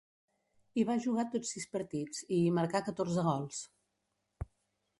Hi 0.79 0.85
va 0.91 0.95
jugar 1.03 1.25
tots 1.35 1.51
sis 1.57 1.67
partits, 1.75 2.23
i 2.37 2.39
hi 2.45 2.49
marcà 2.57 2.81
catorze 2.89 3.27
gols. 3.31 3.61